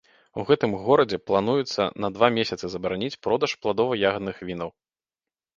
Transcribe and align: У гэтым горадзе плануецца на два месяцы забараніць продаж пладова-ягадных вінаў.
У 0.43 0.45
гэтым 0.47 0.71
горадзе 0.85 1.19
плануецца 1.31 1.83
на 2.05 2.11
два 2.17 2.29
месяцы 2.37 2.65
забараніць 2.77 3.19
продаж 3.29 3.51
пладова-ягадных 3.67 4.35
вінаў. 4.53 4.69